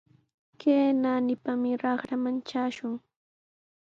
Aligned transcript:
Kay 0.59 0.85
naanipami 1.01 1.71
raqraman 1.81 2.37
trashun. 2.47 2.93